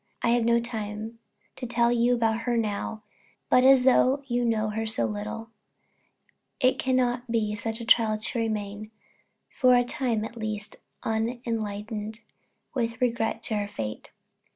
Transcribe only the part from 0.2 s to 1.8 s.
I have no time to